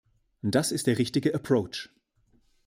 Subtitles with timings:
[0.41, 1.87] Das ist der richtige approach.